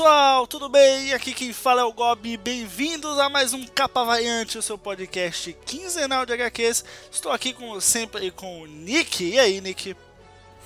pessoal, 0.00 0.46
tudo 0.46 0.66
bem? 0.70 1.12
Aqui 1.12 1.34
quem 1.34 1.52
fala 1.52 1.82
é 1.82 1.84
o 1.84 1.92
Gob. 1.92 2.34
Bem-vindos 2.38 3.18
a 3.18 3.28
mais 3.28 3.52
um 3.52 3.66
Capa 3.66 4.02
Variante, 4.02 4.56
o 4.56 4.62
seu 4.62 4.78
podcast 4.78 5.54
quinzenal 5.66 6.24
de 6.24 6.32
HQs. 6.32 6.82
Estou 7.12 7.30
aqui 7.30 7.52
como 7.52 7.78
sempre 7.82 8.30
com 8.30 8.62
o 8.62 8.66
Nick. 8.66 9.22
E 9.22 9.38
aí, 9.38 9.60
Nick? 9.60 9.94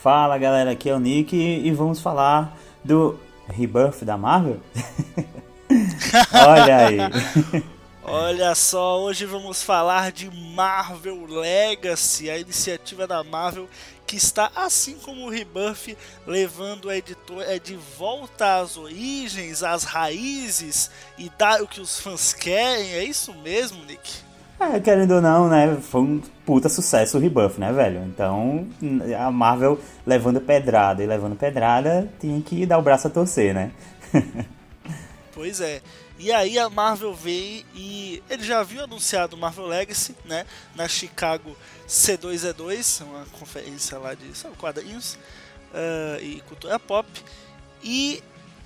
Fala 0.00 0.38
galera, 0.38 0.70
aqui 0.70 0.88
é 0.88 0.94
o 0.94 1.00
Nick 1.00 1.36
e 1.36 1.68
vamos 1.72 2.00
falar 2.00 2.56
do 2.84 3.18
Rebirth 3.48 4.04
da 4.04 4.16
Marvel. 4.16 4.60
Olha 6.32 6.76
aí. 6.76 6.98
Olha 8.06 8.54
só, 8.54 9.00
hoje 9.00 9.26
vamos 9.26 9.64
falar 9.64 10.12
de 10.12 10.30
Marvel 10.30 11.26
Legacy, 11.26 12.30
a 12.30 12.38
iniciativa 12.38 13.04
da 13.04 13.24
Marvel 13.24 13.68
que 14.14 14.16
está, 14.16 14.48
assim 14.54 14.96
como 15.02 15.26
o 15.26 15.28
Rebirth, 15.28 15.96
levando 16.24 16.88
a 16.88 16.96
editora 16.96 17.58
de 17.58 17.76
volta 17.98 18.60
às 18.60 18.76
origens, 18.76 19.64
às 19.64 19.82
raízes 19.82 20.88
e 21.18 21.28
dar 21.36 21.60
o 21.60 21.66
que 21.66 21.80
os 21.80 21.98
fãs 21.98 22.32
querem. 22.32 22.92
É 22.92 23.02
isso 23.02 23.34
mesmo, 23.34 23.84
Nick? 23.84 24.22
É, 24.60 24.78
querendo 24.78 25.16
ou 25.16 25.20
não, 25.20 25.48
né? 25.48 25.76
Foi 25.80 26.00
um 26.00 26.22
puta 26.46 26.68
sucesso 26.68 27.18
o 27.18 27.20
Rebirth, 27.20 27.58
né, 27.58 27.72
velho? 27.72 28.04
Então, 28.04 28.68
a 29.18 29.32
Marvel 29.32 29.80
levando 30.06 30.40
pedrada 30.40 31.02
e 31.02 31.06
levando 31.06 31.34
pedrada, 31.34 32.08
tinha 32.20 32.40
que 32.40 32.64
dar 32.64 32.78
o 32.78 32.82
braço 32.82 33.08
a 33.08 33.10
torcer, 33.10 33.52
né? 33.52 33.72
pois 35.34 35.60
é. 35.60 35.82
E 36.18 36.32
aí 36.32 36.58
a 36.58 36.70
Marvel 36.70 37.12
veio 37.12 37.64
e 37.74 38.22
ele 38.30 38.44
já 38.44 38.62
viu 38.62 38.84
anunciado 38.84 39.36
Marvel 39.36 39.66
Legacy, 39.66 40.14
né, 40.24 40.46
na 40.74 40.86
Chicago 40.86 41.56
C2E2, 41.88 43.04
uma 43.04 43.26
conferência 43.38 43.98
lá 43.98 44.14
de 44.14 44.36
sabe, 44.36 44.56
quadrinhos 44.56 45.14
uh, 45.14 46.22
e 46.22 46.40
cultura 46.42 46.78
pop. 46.78 47.08
E 47.82 48.22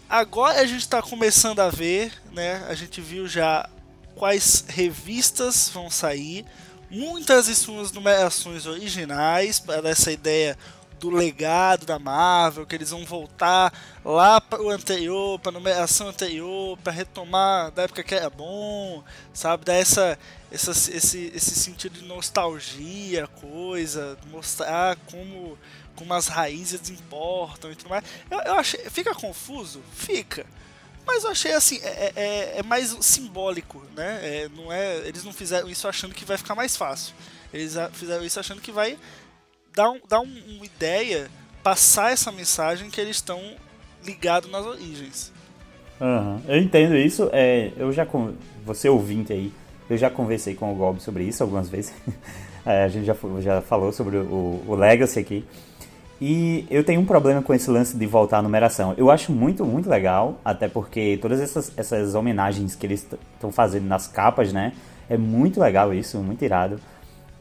agora 0.09 0.61
a 0.61 0.67
gente 0.67 0.81
está 0.81 1.01
começando 1.01 1.61
a 1.61 1.71
ver, 1.71 2.13
né, 2.33 2.65
a 2.69 2.75
gente 2.75 3.01
viu 3.01 3.27
já 3.27 3.69
quais 4.15 4.65
revistas 4.69 5.71
vão 5.73 5.91
sair, 5.91 6.45
muitas 6.91 7.47
de 7.47 7.55
suas 7.55 7.93
numerações 7.93 8.67
originais 8.67 9.59
para 9.59 9.89
essa 9.89 10.13
ideia 10.13 10.57
do 10.99 11.11
legado 11.11 11.87
da 11.87 11.99
Marvel, 11.99 12.67
que 12.67 12.75
eles 12.75 12.91
vão 12.91 13.05
voltar 13.05 13.73
lá 14.05 14.41
para 14.41 14.63
o 14.63 14.71
anterior, 14.71 15.39
para 15.39 15.51
a 15.51 15.53
numeração 15.53 16.09
anterior, 16.09 16.77
para 16.79 16.93
retomar 16.93 17.71
da 17.71 17.83
época 17.83 18.03
que 18.03 18.15
era 18.15 18.29
bom, 18.29 19.03
sabe? 19.33 19.65
Dar 19.65 19.75
essa, 19.75 20.19
essa, 20.51 20.71
esse, 20.71 21.33
esse 21.35 21.55
sentido 21.55 22.01
de 22.01 22.05
nostalgia, 22.05 23.27
coisa, 23.27 24.19
mostrar 24.31 24.97
como, 25.11 25.59
como 25.95 26.13
as 26.15 26.27
raízes 26.27 26.91
importam 26.91 27.71
e 27.71 27.77
tudo 27.77 27.91
mais. 27.91 28.05
Eu, 28.31 28.41
eu 28.41 28.55
achei, 28.55 28.81
fica 28.91 29.15
confuso? 29.15 29.83
Fica. 29.93 30.47
Mas 31.07 31.25
eu 31.25 31.31
achei 31.31 31.53
assim, 31.53 31.79
é, 31.83 32.13
é, 32.15 32.59
é 32.59 32.63
mais 32.63 32.95
simbólico, 33.01 33.83
né? 33.97 34.21
É, 34.23 34.49
não 34.55 34.71
é, 34.71 34.99
eles 35.09 35.25
não 35.25 35.33
fizeram 35.33 35.69
isso 35.69 35.89
achando 35.89 36.15
que 36.15 36.25
vai 36.25 36.37
ficar 36.37 36.55
mais 36.55 36.77
fácil. 36.77 37.15
Eles 37.53 37.75
fizeram 37.95 38.25
isso 38.25 38.39
achando 38.39 38.61
que 38.61 38.71
vai 38.71 38.99
dar, 39.79 39.91
um, 39.91 40.01
dar 40.09 40.21
um, 40.21 40.43
uma 40.57 40.67
ideia, 40.67 41.29
passar 41.63 42.11
essa 42.11 42.33
mensagem 42.33 42.91
que 42.91 43.01
eles 43.01 43.17
estão 43.17 43.41
ligados 44.05 44.51
nas 44.51 44.67
origens. 44.67 45.33
Uhum. 46.01 46.41
Eu 46.49 46.59
entendo 46.59 46.97
isso. 46.97 47.31
É, 47.33 47.71
eu 47.77 47.93
já 47.93 48.05
você 48.67 48.89
ouvinte 48.89 49.33
aí, 49.33 49.53
eu 49.89 49.97
já 49.97 50.11
conversei 50.11 50.57
com 50.57 50.73
o 50.73 50.75
Gob 50.75 51.01
sobre 51.01 51.23
isso 51.23 51.45
algumas 51.45 51.69
vezes. 51.69 51.95
é, 52.67 52.83
a 52.83 52.89
gente 52.89 53.05
já, 53.05 53.15
já 53.41 53.61
falou 53.61 53.93
sobre 53.93 54.17
o, 54.17 54.65
o 54.67 54.75
Legacy 54.75 55.21
aqui. 55.21 55.45
E 56.21 56.67
eu 56.69 56.83
tenho 56.83 57.01
um 57.01 57.07
problema 57.07 57.41
com 57.41 57.55
esse 57.55 57.71
lance 57.71 57.97
de 57.97 58.05
voltar 58.05 58.39
à 58.39 58.43
numeração. 58.43 58.93
Eu 58.97 59.09
acho 59.09 59.31
muito, 59.31 59.65
muito 59.65 59.89
legal, 59.89 60.41
até 60.45 60.67
porque 60.67 61.17
todas 61.23 61.41
essas, 61.41 61.73
essas 61.77 62.17
homenagens 62.17 62.75
que 62.75 62.85
eles 62.85 63.07
estão 63.35 63.53
fazendo 63.53 63.87
nas 63.87 64.09
capas, 64.09 64.53
né? 64.53 64.73
É 65.09 65.17
muito 65.17 65.61
legal 65.61 65.95
isso, 65.95 66.19
muito 66.19 66.45
irado. 66.45 66.81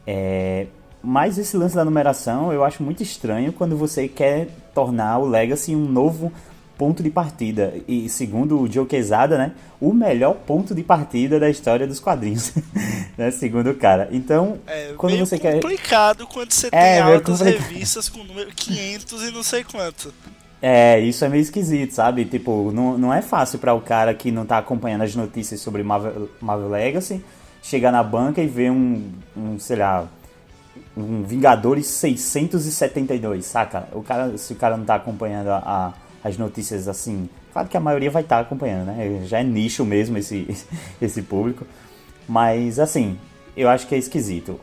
É, 0.06 0.68
mas 1.02 1.38
esse 1.38 1.56
lance 1.56 1.74
da 1.74 1.84
numeração 1.84 2.52
eu 2.52 2.64
acho 2.64 2.82
muito 2.82 3.02
estranho 3.02 3.52
quando 3.52 3.76
você 3.76 4.08
quer 4.08 4.48
tornar 4.74 5.18
o 5.18 5.26
Legacy 5.26 5.74
um 5.74 5.84
novo 5.84 6.32
ponto 6.78 7.02
de 7.02 7.10
partida. 7.10 7.74
E 7.88 8.08
segundo 8.08 8.60
o 8.60 8.70
Joe 8.70 8.86
Quesada, 8.86 9.36
né, 9.36 9.52
o 9.80 9.92
melhor 9.92 10.34
ponto 10.34 10.74
de 10.74 10.82
partida 10.82 11.40
da 11.40 11.50
história 11.50 11.86
dos 11.86 11.98
quadrinhos, 11.98 12.52
né, 13.18 13.30
segundo 13.32 13.70
o 13.70 13.74
cara. 13.74 14.08
Então, 14.12 14.58
é 14.66 14.94
quando 14.96 15.18
você 15.18 15.38
quer 15.38 15.54
complicado 15.54 16.26
quando 16.26 16.52
você 16.52 16.68
é, 16.68 16.70
tem 16.70 17.00
altas 17.00 17.40
revistas 17.40 18.08
com 18.08 18.22
número 18.22 18.50
500 18.54 19.22
e 19.24 19.30
não 19.32 19.42
sei 19.42 19.64
quanto. 19.64 20.14
É, 20.60 20.98
isso 21.00 21.24
é 21.24 21.28
meio 21.28 21.42
esquisito, 21.42 21.94
sabe? 21.94 22.24
Tipo, 22.24 22.72
não, 22.72 22.98
não 22.98 23.14
é 23.14 23.22
fácil 23.22 23.58
para 23.58 23.74
o 23.74 23.80
cara 23.80 24.12
que 24.14 24.30
não 24.30 24.44
tá 24.44 24.58
acompanhando 24.58 25.02
as 25.02 25.14
notícias 25.14 25.60
sobre 25.60 25.82
Marvel, 25.82 26.28
Marvel 26.40 26.68
Legacy 26.68 27.22
chegar 27.62 27.92
na 27.92 28.02
banca 28.02 28.40
e 28.40 28.46
ver 28.46 28.70
um, 28.70 29.12
um 29.36 29.58
sei 29.58 29.76
lá, 29.76 30.08
um 30.98 31.22
Vingadores 31.22 31.86
672, 31.86 33.44
saca? 33.44 33.88
O 33.92 34.02
cara, 34.02 34.36
se 34.36 34.52
o 34.52 34.56
cara 34.56 34.76
não 34.76 34.84
tá 34.84 34.96
acompanhando 34.96 35.48
a, 35.48 35.58
a, 35.58 36.28
as 36.28 36.36
notícias 36.36 36.88
assim, 36.88 37.28
claro 37.52 37.68
que 37.68 37.76
a 37.76 37.80
maioria 37.80 38.10
vai 38.10 38.22
estar 38.22 38.36
tá 38.36 38.42
acompanhando, 38.42 38.86
né? 38.86 39.22
Já 39.24 39.40
é 39.40 39.44
nicho 39.44 39.84
mesmo 39.84 40.18
esse, 40.18 40.46
esse 41.00 41.22
público. 41.22 41.66
Mas 42.28 42.78
assim, 42.78 43.18
eu 43.56 43.68
acho 43.68 43.86
que 43.86 43.94
é 43.94 43.98
esquisito. 43.98 44.60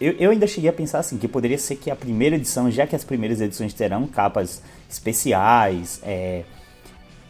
Eu, 0.00 0.12
eu 0.12 0.30
ainda 0.30 0.46
cheguei 0.46 0.68
a 0.68 0.72
pensar 0.72 0.98
assim, 0.98 1.16
que 1.16 1.28
poderia 1.28 1.58
ser 1.58 1.76
que 1.76 1.90
a 1.90 1.96
primeira 1.96 2.36
edição, 2.36 2.70
já 2.70 2.86
que 2.86 2.96
as 2.96 3.04
primeiras 3.04 3.40
edições 3.40 3.72
terão 3.72 4.06
capas 4.06 4.62
especiais, 4.90 6.00
é, 6.02 6.42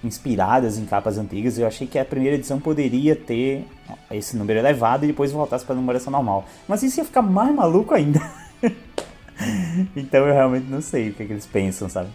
inspiradas 0.07 0.79
em 0.79 0.85
capas 0.85 1.19
antigas, 1.19 1.59
eu 1.59 1.67
achei 1.67 1.87
que 1.87 1.99
a 1.99 2.05
primeira 2.05 2.37
edição 2.37 2.61
poderia 2.61 3.17
ter 3.17 3.67
esse 4.11 4.37
número 4.37 4.59
elevado 4.59 5.05
e 5.05 5.09
depois 5.09 5.33
voltasse 5.33 5.65
para 5.65 5.75
a 5.75 5.77
numeração 5.77 6.11
normal. 6.11 6.47
Mas 6.69 6.83
isso 6.83 7.01
ia 7.01 7.05
ficar 7.05 7.23
mais 7.23 7.55
maluco 7.55 7.95
ainda. 7.95 8.21
então 9.97 10.27
eu 10.27 10.35
realmente 10.35 10.67
não 10.67 10.81
sei 10.81 11.11
o 11.11 11.15
que, 11.15 11.23
é 11.23 11.27
que, 11.27 11.33
eles 11.33 11.47
pensam, 11.47 11.89
sabe? 11.89 12.11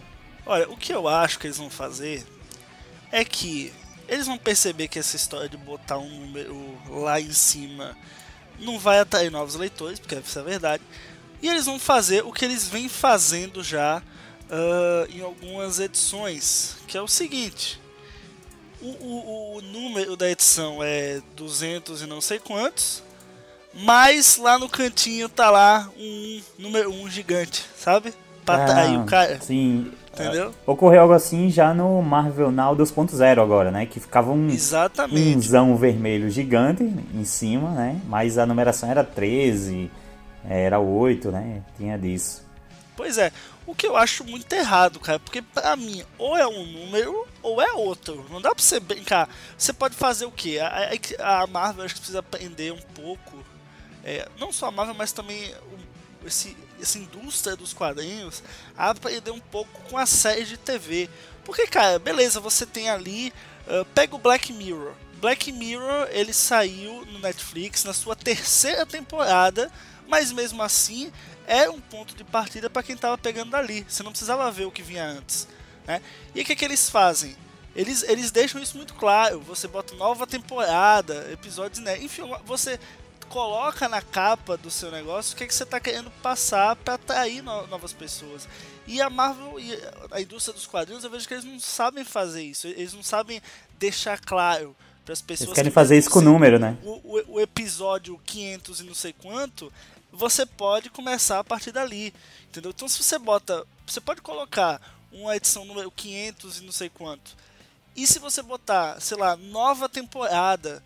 Olha, 0.45 0.69
o 0.69 0.77
que 0.77 0.93
eu 0.93 1.07
acho 1.07 1.39
que 1.39 1.47
eles 1.47 1.57
vão 1.57 1.69
fazer 1.69 2.23
é 3.11 3.23
que 3.23 3.73
eles 4.07 4.25
vão 4.25 4.37
perceber 4.37 4.87
que 4.87 4.97
essa 4.97 5.15
história 5.15 5.49
de 5.49 5.57
botar 5.57 5.97
um 5.97 6.09
número 6.09 6.55
lá 6.89 7.19
em 7.19 7.31
cima 7.31 7.95
não 8.59 8.79
vai 8.79 8.99
atrair 8.99 9.31
novos 9.31 9.55
leitores, 9.55 9.99
porque 9.99 10.15
essa 10.15 10.39
é 10.39 10.43
verdade. 10.43 10.83
E 11.41 11.47
eles 11.47 11.65
vão 11.65 11.79
fazer 11.79 12.25
o 12.25 12.31
que 12.31 12.43
eles 12.43 12.67
vêm 12.67 12.89
fazendo 12.89 13.63
já 13.63 14.01
uh, 14.49 15.11
em 15.11 15.21
algumas 15.21 15.79
edições, 15.79 16.77
que 16.87 16.97
é 16.97 17.01
o 17.01 17.07
seguinte: 17.07 17.79
o, 18.81 18.87
o, 18.87 19.57
o, 19.57 19.61
número 19.61 20.15
da 20.15 20.29
edição 20.29 20.83
é 20.83 21.21
200 21.35 22.01
e 22.01 22.05
não 22.05 22.21
sei 22.21 22.39
quantos, 22.39 23.03
mas 23.73 24.37
lá 24.37 24.57
no 24.57 24.69
cantinho 24.69 25.29
tá 25.29 25.49
lá 25.49 25.89
um 25.97 26.41
número 26.57 26.91
um 26.91 27.09
gigante, 27.09 27.65
sabe? 27.75 28.13
Pra 28.45 28.83
ah, 28.83 28.99
o 28.99 29.05
cara. 29.05 29.39
Sim. 29.41 29.91
Entendeu? 30.11 30.53
Ocorreu 30.65 31.01
algo 31.01 31.13
assim 31.13 31.49
já 31.49 31.73
no 31.73 32.01
Marvel 32.01 32.51
Now 32.51 32.75
2.0 32.75 33.41
agora, 33.41 33.71
né? 33.71 33.85
Que 33.85 33.99
ficava 33.99 34.31
um 34.31 34.49
Exatamente. 34.49 35.37
umzão 35.37 35.77
vermelho 35.77 36.29
gigante 36.29 36.83
em 36.83 37.23
cima, 37.23 37.71
né? 37.71 38.01
Mas 38.05 38.37
a 38.37 38.45
numeração 38.45 38.89
era 38.89 39.03
13, 39.03 39.89
era 40.43 40.79
8, 40.79 41.31
né? 41.31 41.61
Tinha 41.77 41.97
disso. 41.97 42.43
Pois 42.97 43.17
é, 43.17 43.31
o 43.69 43.75
que 43.75 43.85
eu 43.85 43.95
acho 43.95 44.23
muito 44.23 44.51
errado, 44.53 44.99
cara, 44.99 45.19
porque 45.19 45.41
pra 45.41 45.75
mim, 45.75 46.03
ou 46.17 46.35
é 46.35 46.47
um 46.47 46.65
número 46.65 47.27
ou 47.41 47.61
é 47.61 47.71
outro. 47.73 48.25
Não 48.29 48.41
dá 48.41 48.53
pra 48.53 48.63
você 48.63 48.79
brincar. 48.79 49.29
Você 49.57 49.71
pode 49.71 49.95
fazer 49.95 50.25
o 50.25 50.31
quê? 50.31 50.59
A, 50.59 51.41
a 51.43 51.47
Marvel 51.47 51.85
acho 51.85 51.93
que 51.93 51.99
precisa 51.99 52.19
aprender 52.19 52.73
um 52.73 52.81
pouco. 52.95 53.45
É, 54.03 54.27
não 54.39 54.51
só 54.51 54.67
a 54.67 54.71
Marvel, 54.71 54.95
mas 54.95 55.11
também 55.11 55.53
o, 55.53 56.27
esse, 56.27 56.57
essa 56.81 56.97
indústria 56.97 57.55
dos 57.55 57.71
quadrinhos 57.71 58.41
a 58.75 58.89
aprender 58.89 59.31
um 59.31 59.39
pouco 59.39 59.81
com 59.83 59.97
a 59.97 60.05
série 60.07 60.45
de 60.45 60.57
TV. 60.57 61.07
Porque, 61.45 61.67
cara, 61.67 61.99
beleza, 61.99 62.39
você 62.39 62.65
tem 62.65 62.89
ali. 62.89 63.31
Uh, 63.67 63.85
pega 63.93 64.15
o 64.15 64.19
Black 64.19 64.51
Mirror. 64.51 64.93
Black 65.21 65.51
Mirror 65.51 66.07
ele 66.09 66.33
saiu 66.33 67.05
no 67.05 67.19
Netflix 67.19 67.83
na 67.83 67.93
sua 67.93 68.15
terceira 68.15 68.85
temporada, 68.85 69.71
mas 70.07 70.31
mesmo 70.31 70.63
assim 70.63 71.11
é 71.49 71.67
um 71.67 71.81
ponto 71.81 72.15
de 72.15 72.23
partida 72.23 72.69
para 72.69 72.83
quem 72.83 72.93
estava 72.93 73.17
pegando 73.17 73.49
dali. 73.49 73.83
Você 73.89 74.03
não 74.03 74.11
precisava 74.11 74.49
ver 74.51 74.65
o 74.65 74.71
que 74.71 74.83
vinha 74.83 75.03
antes. 75.03 75.47
Né? 75.85 75.99
E 76.35 76.41
o 76.41 76.45
que, 76.45 76.55
que 76.55 76.63
eles 76.63 76.87
fazem? 76.89 77.35
Eles, 77.75 78.03
eles 78.03 78.29
deixam 78.29 78.61
isso 78.61 78.77
muito 78.77 78.93
claro. 78.93 79.39
Você 79.41 79.67
bota 79.67 79.95
nova 79.95 80.27
temporada, 80.27 81.27
episódios, 81.33 81.79
né? 81.79 81.97
Enfim, 82.03 82.21
você 82.45 82.79
coloca 83.29 83.89
na 83.89 84.01
capa 84.01 84.57
do 84.57 84.69
seu 84.69 84.91
negócio 84.91 85.33
o 85.33 85.37
que, 85.37 85.47
que 85.47 85.53
você 85.53 85.63
está 85.63 85.79
querendo 85.79 86.11
passar 86.21 86.75
para 86.75 86.93
atrair 86.93 87.41
no, 87.41 87.65
novas 87.67 87.93
pessoas. 87.93 88.47
E 88.85 89.01
a 89.01 89.09
Marvel 89.09 89.59
e 89.59 89.75
a 90.11 90.21
indústria 90.21 90.53
dos 90.53 90.67
quadrinhos, 90.67 91.03
eu 91.03 91.09
vejo 91.09 91.27
que 91.27 91.33
eles 91.33 91.45
não 91.45 91.59
sabem 91.59 92.03
fazer 92.03 92.43
isso. 92.43 92.67
Eles 92.67 92.93
não 92.93 93.03
sabem 93.03 93.41
deixar 93.79 94.19
claro 94.19 94.75
para 95.03 95.13
as 95.13 95.21
pessoas. 95.21 95.47
Eles 95.47 95.55
querem 95.55 95.71
que 95.71 95.75
fazer 95.75 95.97
isso 95.97 96.11
com 96.11 96.19
o 96.19 96.23
número, 96.23 96.59
né? 96.59 96.77
O, 96.83 97.17
o, 97.17 97.23
o, 97.35 97.41
episódio 97.41 98.19
500 98.23 98.79
e 98.79 98.83
não 98.83 98.93
sei 98.93 99.13
quanto 99.13 99.71
você 100.11 100.45
pode 100.45 100.89
começar 100.89 101.39
a 101.39 101.43
partir 101.43 101.71
dali, 101.71 102.13
entendeu? 102.47 102.71
Então 102.71 102.87
se 102.87 103.01
você 103.01 103.17
bota, 103.17 103.65
você 103.85 104.01
pode 104.01 104.21
colocar 104.21 104.81
uma 105.11 105.35
edição 105.35 105.65
número 105.65 105.89
500 105.91 106.59
e 106.59 106.63
não 106.63 106.71
sei 106.71 106.89
quanto, 106.89 107.35
E 107.95 108.07
se 108.07 108.19
você 108.19 108.41
botar, 108.41 109.01
sei 109.01 109.17
lá, 109.17 109.35
nova 109.35 109.89
temporada, 109.89 110.83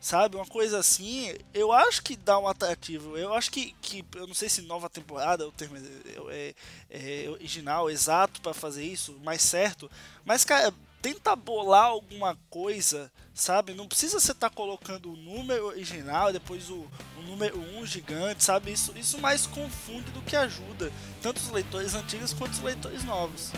sabe? 0.00 0.36
Uma 0.36 0.46
coisa 0.46 0.78
assim, 0.78 1.34
eu 1.52 1.72
acho 1.72 2.02
que 2.02 2.16
dá 2.16 2.38
um 2.38 2.48
atrativo. 2.48 3.16
Eu 3.16 3.34
acho 3.34 3.50
que, 3.50 3.74
que 3.80 4.04
eu 4.14 4.26
não 4.26 4.34
sei 4.34 4.48
se 4.48 4.62
nova 4.62 4.88
temporada 4.88 5.46
o 5.46 5.52
termo 5.52 5.76
é, 5.76 6.54
é, 6.90 7.24
é 7.24 7.30
original, 7.30 7.90
exato 7.90 8.40
para 8.40 8.54
fazer 8.54 8.84
isso, 8.84 9.18
mais 9.24 9.42
certo. 9.42 9.90
Mas, 10.24 10.44
cara, 10.44 10.72
tenta 11.02 11.36
bolar 11.36 11.84
alguma 11.84 12.36
coisa, 12.50 13.10
sabe? 13.34 13.74
Não 13.74 13.86
precisa 13.86 14.18
você 14.18 14.32
estar 14.32 14.50
tá 14.50 14.54
colocando 14.54 15.12
o 15.12 15.16
número 15.16 15.66
original, 15.66 16.32
depois 16.32 16.70
o, 16.70 16.86
o 17.18 17.22
número 17.22 17.58
1 17.58 17.78
um 17.78 17.86
gigante, 17.86 18.44
sabe? 18.44 18.72
Isso, 18.72 18.92
isso 18.96 19.18
mais 19.20 19.46
confunde 19.46 20.10
do 20.10 20.22
que 20.22 20.36
ajuda, 20.36 20.92
tanto 21.22 21.38
os 21.38 21.50
leitores 21.50 21.94
antigos 21.94 22.32
quanto 22.32 22.52
os 22.52 22.60
leitores 22.60 23.04
novos. 23.04 23.52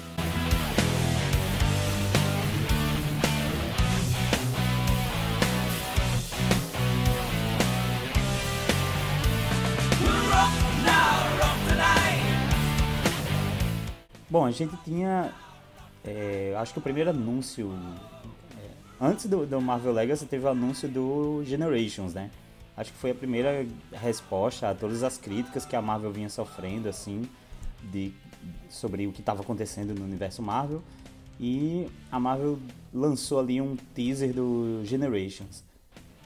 Bom, 14.31 14.45
a 14.45 14.51
gente 14.51 14.77
tinha 14.85 15.33
é, 16.09 16.55
acho 16.57 16.73
que 16.73 16.79
o 16.79 16.83
primeiro 16.83 17.11
anúncio. 17.11 17.71
É, 18.57 18.71
antes 19.01 19.27
do, 19.27 19.45
do, 19.47 19.61
Marvel 19.61 19.93
Legacy 19.93 20.25
teve 20.25 20.47
o 20.47 20.49
anúncio 20.49 20.89
do 20.89 21.43
Generations, 21.45 22.15
né? 22.15 22.31
Acho 22.77 22.93
que 22.93 22.99
foi 22.99 23.11
a 23.11 23.15
primeira 23.15 23.67
resposta 23.93 24.71
a 24.71 24.75
todas 24.75 25.03
as 25.03 25.19
críticas 25.19 25.67
que 25.67 25.77
a 25.77 25.83
Marvel 25.83 26.11
vinha 26.13 26.31
sofrendo, 26.31 26.89
assim, 26.89 27.29
de, 27.83 28.15
sobre 28.71 29.07
o 29.07 29.13
que 29.13 29.21
estava 29.21 29.43
acontecendo 29.43 29.95
no 29.95 30.05
universo 30.05 30.43
Marvel. 30.43 30.83
E 31.39 31.89
a 32.11 32.19
Marvel 32.19 32.59
lançou 32.93 33.41
ali 33.41 33.61
um 33.61 33.77
teaser 33.95 34.33
do 34.33 34.81
Generations. 34.85 35.63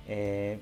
É, 0.06 0.58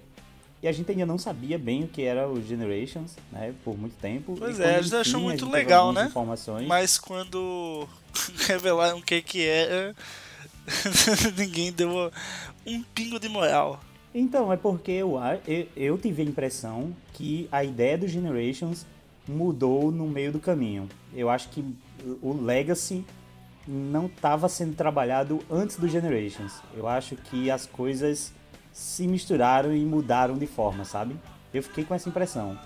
e 0.62 0.68
a 0.68 0.72
gente 0.72 0.90
ainda 0.90 1.06
não 1.06 1.18
sabia 1.18 1.58
bem 1.58 1.84
o 1.84 1.88
que 1.88 2.02
era 2.02 2.28
o 2.28 2.42
Generations, 2.42 3.16
né? 3.32 3.54
Por 3.64 3.78
muito 3.78 3.96
tempo. 3.96 4.36
Pois 4.38 4.60
é, 4.60 4.76
a 4.76 4.82
gente 4.82 4.94
achou 4.94 5.20
muito 5.20 5.46
a 5.46 5.50
legal, 5.50 5.92
né? 5.92 6.06
Informações. 6.06 6.66
Mas 6.66 6.98
quando 6.98 7.88
revelaram 8.46 8.98
o 8.98 9.02
que 9.02 9.22
que 9.22 9.46
era, 9.46 9.94
ninguém 11.36 11.72
deu 11.72 12.10
um 12.66 12.82
pingo 12.94 13.18
de 13.18 13.28
moral. 13.28 13.80
Então, 14.14 14.52
é 14.52 14.56
porque 14.56 14.90
eu, 14.90 15.16
eu, 15.46 15.66
eu 15.76 15.98
tive 15.98 16.22
a 16.22 16.24
impressão 16.24 16.94
que 17.14 17.48
a 17.50 17.64
ideia 17.64 17.96
do 17.96 18.08
Generations 18.08 18.84
mudou 19.26 19.90
no 19.90 20.06
meio 20.06 20.32
do 20.32 20.40
caminho. 20.40 20.88
Eu 21.14 21.30
acho 21.30 21.48
que 21.48 21.64
o 22.20 22.32
Legacy 22.32 23.04
não 23.66 24.06
estava 24.06 24.48
sendo 24.48 24.74
trabalhado 24.74 25.40
antes 25.50 25.76
do 25.76 25.88
Generations. 25.88 26.52
Eu 26.74 26.88
acho 26.88 27.16
que 27.16 27.50
as 27.50 27.66
coisas 27.66 28.32
se 28.72 29.06
misturaram 29.06 29.74
e 29.74 29.84
mudaram 29.84 30.36
de 30.38 30.46
forma, 30.46 30.84
sabe? 30.84 31.16
Eu 31.52 31.62
fiquei 31.62 31.84
com 31.84 31.94
essa 31.94 32.08
impressão. 32.08 32.58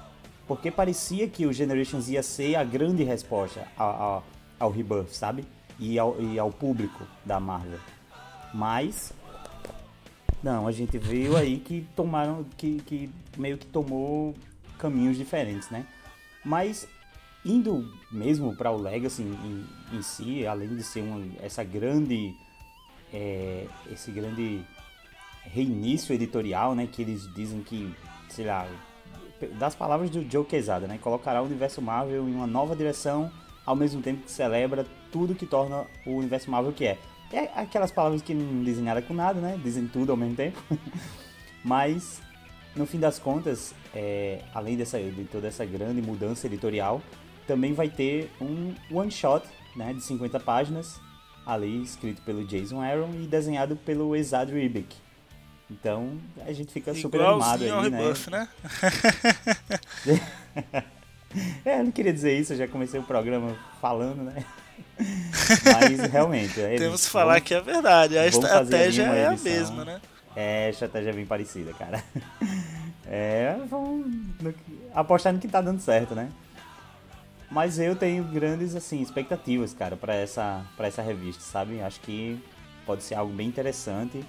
Porque 0.47 0.71
parecia 0.71 1.29
que 1.29 1.47
o 1.47 1.53
Generations 1.53 2.09
ia 2.09 2.23
ser 2.23 2.57
a 2.57 2.65
grande 2.65 3.03
resposta 3.03 3.67
ao, 3.77 3.91
ao, 3.91 4.25
ao 4.61 4.71
Rebirth, 4.71 5.09
sabe? 5.11 5.45
E 5.79 5.99
ao, 5.99 6.21
e 6.21 6.39
ao 6.39 6.51
público 6.51 7.05
da 7.25 7.41
Marvel. 7.41 7.79
Mas. 8.53 9.13
Não, 10.43 10.67
a 10.67 10.73
gente 10.73 10.99
viu 10.99 11.37
aí 11.37 11.59
que 11.59 11.87
tomaram. 11.97 12.45
que, 12.57 12.81
que 12.83 13.11
meio 13.39 13.57
que 13.57 13.67
tomou 13.67 14.35
caminhos 14.79 15.17
diferentes, 15.17 15.71
né? 15.71 15.87
Mas 16.45 16.87
indo 17.45 17.91
mesmo 18.11 18.55
para 18.55 18.71
o 18.71 18.77
Legacy 18.77 19.23
em, 19.23 19.67
em, 19.93 20.03
si, 20.03 20.47
além 20.47 20.69
de 20.77 20.83
ser 20.83 21.01
uma, 21.01 21.25
essa 21.43 21.65
grande. 21.65 22.35
É, 23.13 23.67
esse 23.91 24.11
grande 24.11 24.65
reinício 25.45 26.15
editorial, 26.15 26.75
né? 26.75 26.89
Que 26.91 27.03
eles 27.03 27.33
dizem 27.35 27.61
que, 27.63 27.95
sei 28.29 28.47
lá, 28.47 28.67
das 29.59 29.75
palavras 29.75 30.11
do 30.11 30.29
Joe 30.31 30.45
Quesada, 30.45 30.87
né? 30.87 30.99
Colocará 31.01 31.43
o 31.43 31.47
universo 31.47 31.83
Marvel 31.83 32.29
em 32.29 32.35
uma 32.35 32.47
nova 32.47 32.75
direção, 32.75 33.31
ao 33.65 33.77
mesmo 33.77 34.03
tempo 34.03 34.23
que 34.25 34.31
celebra 34.31 34.87
tudo 35.11 35.35
que 35.35 35.47
torna 35.47 35.87
o 36.07 36.13
universo 36.13 36.51
Marvel 36.51 36.73
que 36.73 36.87
é. 36.87 36.99
É 37.33 37.51
aquelas 37.57 37.91
palavras 37.91 38.23
que 38.23 38.33
não 38.33 38.63
dizem 38.63 38.85
nada 38.85 39.03
com 39.03 39.13
nada, 39.13 39.41
né? 39.41 39.59
Dizem 39.63 39.89
tudo 39.89 40.13
ao 40.13 40.17
mesmo 40.17 40.37
tempo. 40.37 40.63
Mas, 41.65 42.21
no 42.77 42.87
fim 42.87 43.01
das 43.01 43.19
contas, 43.19 43.75
é, 43.95 44.43
além 44.55 44.77
dessa, 44.77 45.01
de 45.01 45.25
toda 45.25 45.49
essa 45.49 45.65
grande 45.65 46.01
mudança 46.01 46.47
editorial, 46.47 47.03
também 47.47 47.73
vai 47.73 47.89
ter 47.89 48.31
um 48.41 48.75
one 48.93 49.11
shot 49.11 49.45
né, 49.75 49.93
de 49.93 50.01
50 50.01 50.39
páginas, 50.41 51.01
ali 51.45 51.83
escrito 51.83 52.23
pelo 52.23 52.45
Jason 52.45 52.81
Aaron 52.81 53.11
e 53.15 53.27
desenhado 53.27 53.77
pelo 53.77 54.15
Esad 54.15 54.51
Ribic. 54.51 55.04
Então 55.71 56.19
a 56.47 56.53
gente 56.53 56.73
fica 56.73 56.95
super 56.95 57.21
animado 57.21 57.65
aí, 57.65 57.91
né? 57.91 57.99
Rebuff, 57.99 58.31
né? 58.31 58.49
é, 61.65 61.81
eu 61.81 61.85
não 61.85 61.91
queria 61.91 62.13
dizer 62.13 62.39
isso, 62.39 62.53
eu 62.53 62.59
já 62.59 62.69
comecei 62.69 63.01
o 63.01 63.03
programa 63.03 63.57
falando, 63.81 64.23
né? 64.23 64.45
Mas 64.99 66.01
realmente. 66.11 66.61
É, 66.61 66.77
Temos 66.77 67.05
que 67.07 67.11
falar 67.11 67.41
que 67.41 67.55
é 67.55 67.61
verdade, 67.61 68.19
a 68.19 68.27
estratégia 68.27 69.05
é 69.05 69.27
a 69.27 69.37
mesma, 69.37 69.85
né? 69.85 70.01
É, 70.37 70.67
a 70.67 70.71
estratégia 70.71 71.11
é 71.11 71.13
bem 71.13 71.27
parecida, 71.27 71.73
cara. 71.73 72.03
É, 73.07 73.57
vamos 73.69 74.07
apostar 74.95 75.33
no 75.33 75.39
que 75.39 75.47
tá 75.47 75.61
dando 75.61 75.81
certo, 75.81 76.15
né? 76.15 76.31
Mas 77.51 77.79
eu 77.79 77.95
tenho 77.95 78.25
grandes 78.25 78.75
assim 78.75 79.01
expectativas, 79.01 79.73
cara, 79.73 79.97
para 79.97 80.15
essa 80.15 80.65
para 80.77 80.89
essa 80.89 81.03
revista, 81.03 81.43
sabe? 81.43 81.81
Acho 81.81 82.01
que 82.01 82.43
pode 82.85 83.03
ser 83.03 83.15
algo 83.15 83.33
bem 83.33 83.47
interessante. 83.47 84.25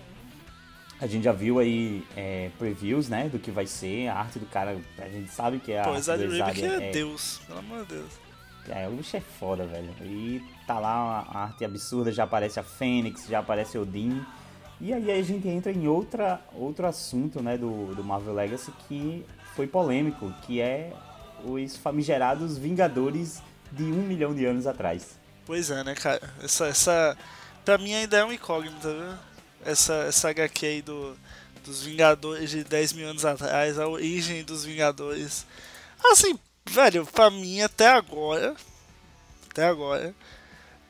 A 1.00 1.08
gente 1.08 1.24
já 1.24 1.32
viu 1.32 1.60
aí 1.60 2.06
é, 2.16 2.50
previews, 2.58 3.10
né, 3.10 3.28
do 3.28 3.38
que 3.38 3.52
vai 3.52 3.68
ser, 3.68 4.08
a 4.08 4.16
arte 4.16 4.40
do 4.40 4.46
cara, 4.46 4.78
a 4.98 5.10
gente 5.10 5.30
sabe 5.30 5.60
que 5.60 5.74
é 5.74 5.82
a 5.82 5.84
Pô, 5.84 5.90
arte 5.92 6.06
do 6.06 6.36
Exad 6.36 6.64
é, 6.64 6.90
é 6.90 6.92
Deus, 6.92 7.42
pelo 7.46 7.60
amor 7.60 7.86
de 7.86 7.96
Deus. 7.96 8.26
É, 8.70 8.88
o 8.88 8.92
bicho 8.92 9.16
é 9.16 9.20
foda, 9.22 9.66
velho. 9.66 9.94
E 10.02 10.42
tá 10.66 10.80
lá 10.80 11.26
a 11.30 11.44
arte 11.44 11.64
absurda, 11.64 12.12
já 12.12 12.24
aparece 12.24 12.60
a 12.60 12.64
Fênix, 12.64 13.28
já 13.28 13.40
aparece 13.40 13.78
Odin. 13.78 14.26
E 14.82 14.94
aí 14.94 15.12
a 15.12 15.22
gente 15.22 15.48
entra 15.48 15.72
em 15.72 15.88
outra, 15.88 16.42
outro 16.54 16.88
assunto, 16.88 17.42
né, 17.42 17.58
do, 17.58 17.94
do 17.94 18.04
Marvel 18.04 18.34
Legacy 18.34 18.72
que 18.88 19.26
foi 19.56 19.68
polêmico, 19.68 20.34
que 20.42 20.60
é 20.60 20.92
os 21.44 21.78
famigerados 21.78 22.58
Vingadores 22.58 23.42
de 23.72 23.84
um 23.84 24.02
milhão 24.02 24.34
de 24.34 24.46
anos 24.46 24.66
atrás. 24.66 25.18
Pois 25.46 25.70
é, 25.70 25.84
né, 25.84 25.94
cara? 25.94 26.34
Essa, 26.42 26.68
essa 26.68 27.18
pra 27.64 27.78
mim 27.78 27.94
ainda 27.94 28.18
é 28.18 28.26
um 28.26 28.32
incógnito, 28.32 28.88
viu? 28.88 29.35
Essa, 29.64 29.94
essa 30.08 30.30
HQ 30.30 30.66
aí 30.66 30.82
do, 30.82 31.18
dos 31.64 31.84
Vingadores 31.84 32.50
de 32.50 32.64
10 32.64 32.94
mil 32.94 33.08
anos 33.08 33.26
atrás, 33.26 33.80
a 33.80 33.88
origem 33.88 34.44
dos 34.44 34.64
Vingadores. 34.66 35.46
Assim, 36.12 36.38
velho, 36.70 37.06
pra 37.06 37.30
mim 37.30 37.62
até 37.62 37.88
agora, 37.88 38.56
até 39.50 39.66
agora, 39.66 40.14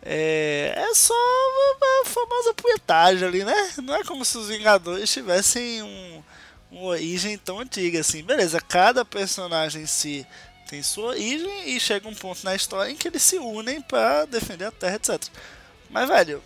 é, 0.02 0.74
é 0.76 0.94
só 0.94 1.14
uma 1.14 2.06
famosa 2.06 2.54
poetagem 2.54 3.28
ali, 3.28 3.44
né? 3.44 3.74
Não 3.82 3.96
é 3.96 4.04
como 4.04 4.24
se 4.24 4.38
os 4.38 4.50
Vingadores 4.50 5.12
tivessem 5.12 5.82
um, 5.82 6.24
uma 6.72 6.88
origem 6.88 7.38
tão 7.38 7.60
antiga 7.60 8.00
assim. 8.00 8.24
Beleza, 8.24 8.62
cada 8.62 9.04
personagem 9.04 9.84
em 9.84 9.88
si 9.88 10.26
tem 10.68 10.84
sua 10.84 11.10
origem 11.10 11.70
e 11.76 11.80
chega 11.80 12.08
um 12.08 12.14
ponto 12.14 12.44
na 12.44 12.56
história 12.56 12.92
em 12.92 12.96
que 12.96 13.08
eles 13.08 13.24
se 13.24 13.38
unem 13.38 13.82
para 13.82 14.26
defender 14.26 14.66
a 14.66 14.72
Terra, 14.72 14.96
etc. 14.96 15.24
Mas, 15.90 16.08
velho, 16.08 16.42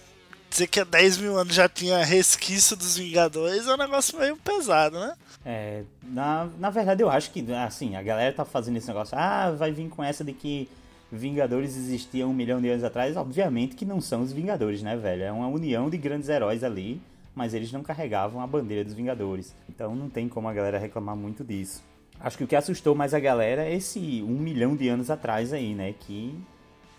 dizer 0.50 0.68
que 0.68 0.80
há 0.80 0.84
10 0.84 1.18
mil 1.18 1.38
anos 1.38 1.54
já 1.54 1.70
tinha 1.70 2.04
resquício 2.04 2.76
dos 2.76 2.98
Vingadores 2.98 3.68
é 3.68 3.74
um 3.74 3.78
negócio 3.78 4.20
meio 4.20 4.36
pesado, 4.38 5.00
né? 5.00 5.14
É, 5.46 5.84
na, 6.04 6.50
na 6.58 6.70
verdade 6.70 7.02
eu 7.02 7.10
acho 7.10 7.32
que, 7.32 7.46
assim, 7.54 7.96
a 7.96 8.02
galera 8.02 8.34
tá 8.34 8.44
fazendo 8.44 8.78
esse 8.78 8.88
negócio, 8.88 9.18
ah, 9.18 9.52
vai 9.52 9.72
vir 9.72 9.88
com 9.90 10.04
essa 10.04 10.24
de 10.24 10.34
que 10.34 10.70
Vingadores 11.12 11.76
existiam 11.76 12.30
um 12.30 12.34
milhão 12.34 12.62
de 12.62 12.70
anos 12.70 12.84
atrás, 12.84 13.18
obviamente 13.18 13.76
que 13.76 13.86
não 13.86 14.00
são 14.00 14.22
os 14.22 14.32
Vingadores, 14.32 14.84
né, 14.84 14.96
velho? 14.96 15.24
É 15.24 15.32
uma 15.32 15.48
união 15.48 15.90
de 15.90 15.98
grandes 15.98 16.30
heróis 16.30 16.64
ali, 16.64 17.02
mas 17.34 17.54
eles 17.54 17.72
não 17.72 17.82
carregavam 17.82 18.42
a 18.42 18.48
bandeira 18.48 18.84
dos 18.84 18.94
Vingadores. 18.94 19.56
Então 19.68 19.96
não 19.96 20.10
tem 20.10 20.28
como 20.28 20.48
a 20.48 20.54
galera 20.54 20.78
reclamar 20.78 21.16
muito 21.16 21.44
disso. 21.44 21.84
Acho 22.20 22.38
que 22.38 22.44
o 22.44 22.48
que 22.48 22.56
assustou 22.56 22.94
mais 22.94 23.14
a 23.14 23.20
galera 23.20 23.64
é 23.64 23.74
esse 23.74 24.22
um 24.22 24.38
milhão 24.38 24.76
de 24.76 24.90
anos 24.90 25.10
atrás 25.10 25.54
aí, 25.54 25.74
né? 25.74 25.96
Que 25.98 26.38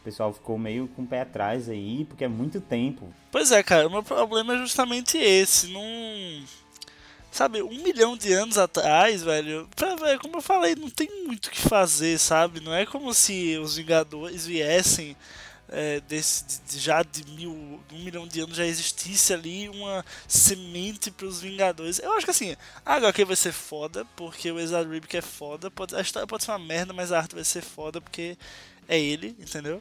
o 0.01 0.05
pessoal 0.05 0.33
ficou 0.33 0.59
meio 0.59 0.89
com 0.89 1.03
o 1.03 1.07
pé 1.07 1.21
atrás 1.21 1.69
aí, 1.69 2.07
porque 2.07 2.25
é 2.25 2.29
muito 2.29 2.61
tempo. 2.61 3.13
Pois 3.31 3.53
é, 3.53 3.63
cara, 3.63 3.87
o 3.87 3.91
meu 3.91 4.03
problema 4.03 4.55
é 4.55 4.59
justamente 4.59 5.19
esse. 5.19 5.69
Não. 5.69 5.83
Sabe, 7.31 7.63
um 7.63 7.83
milhão 7.83 8.17
de 8.17 8.33
anos 8.33 8.59
atrás, 8.59 9.23
velho, 9.23 9.69
pra, 9.77 9.95
velho, 9.95 10.19
como 10.19 10.39
eu 10.39 10.43
falei, 10.43 10.75
não 10.75 10.91
tem 10.91 11.09
muito 11.27 11.47
o 11.47 11.51
que 11.51 11.61
fazer, 11.61 12.19
sabe? 12.19 12.59
Não 12.59 12.75
é 12.75 12.85
como 12.85 13.15
se 13.15 13.57
os 13.59 13.77
Vingadores 13.77 14.47
viessem 14.47 15.17
é, 15.69 16.01
desse, 16.01 16.61
de, 16.69 16.79
já 16.79 17.03
de 17.05 17.25
mil, 17.31 17.53
um 17.93 17.99
milhão 17.99 18.27
de 18.27 18.41
anos 18.41 18.57
já 18.57 18.67
existisse 18.67 19.33
ali 19.33 19.69
uma 19.69 20.05
semente 20.27 21.11
para 21.11 21.27
os 21.27 21.41
Vingadores. 21.41 22.01
Eu 22.01 22.13
acho 22.15 22.25
que 22.25 22.33
assim, 22.33 22.57
a 22.85 22.95
HQ 22.97 23.25
vai 23.25 23.37
ser 23.37 23.53
foda, 23.53 24.05
porque 24.17 24.51
o 24.51 24.59
Ezra 24.59 24.83
Ribic 24.83 25.17
é 25.17 25.23
foda. 25.23 25.71
Pode, 25.71 25.95
a 25.95 26.01
história 26.01 26.27
pode 26.27 26.43
ser 26.43 26.51
uma 26.51 26.59
merda, 26.59 26.93
mas 26.93 27.13
a 27.13 27.19
arte 27.19 27.37
vai 27.37 27.45
ser 27.45 27.63
foda, 27.63 28.01
porque 28.01 28.37
é 28.91 28.99
ele, 28.99 29.37
entendeu? 29.39 29.81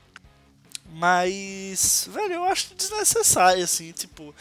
Mas, 0.94 2.08
velho, 2.14 2.36
eu 2.36 2.44
acho 2.44 2.76
desnecessário, 2.76 3.64
assim, 3.64 3.92
tipo, 3.92 4.34